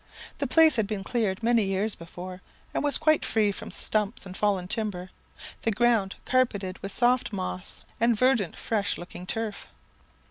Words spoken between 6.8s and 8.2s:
soft moss and